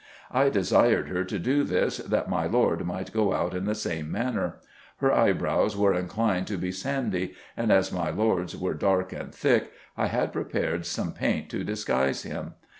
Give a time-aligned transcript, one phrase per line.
[0.31, 4.11] I desired her to do this that my lord might go out in the same
[4.11, 4.55] manner.
[4.97, 9.71] Her eyebrows were inclined to be sandy, and as my lord's were dark and thick,
[9.95, 12.55] I had prepared some paint to disguise him.